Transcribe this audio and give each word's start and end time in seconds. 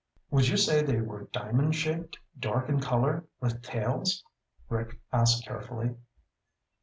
"Would 0.31 0.47
you 0.47 0.57
say 0.57 0.81
they 0.81 0.99
were 0.99 1.25
diamond 1.31 1.75
shaped, 1.75 2.17
dark 2.39 2.69
in 2.69 2.79
color, 2.79 3.25
with 3.39 3.61
tails?" 3.61 4.23
Rick 4.67 4.99
asked 5.13 5.45
carefully. 5.45 5.93